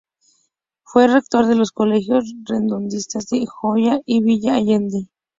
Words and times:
Fue 0.83 1.07
rector 1.07 1.45
de 1.45 1.53
los 1.53 1.71
colegios 1.71 2.33
redentoristas 2.45 3.27
de 3.29 3.45
Goya 3.61 3.99
y 4.07 4.23
Villa 4.23 4.55
Allende. 4.55 5.09